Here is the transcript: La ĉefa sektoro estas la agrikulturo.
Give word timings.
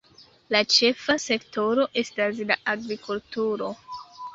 La 0.55 0.61
ĉefa 0.75 1.17
sektoro 1.27 1.87
estas 2.05 2.43
la 2.49 2.61
agrikulturo. 2.77 3.75